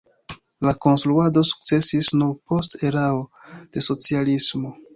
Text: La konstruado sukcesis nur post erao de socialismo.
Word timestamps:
La 0.67 0.71
konstruado 0.85 1.43
sukcesis 1.49 2.09
nur 2.23 2.33
post 2.53 2.79
erao 2.89 3.23
de 3.77 3.87
socialismo. 3.93 4.77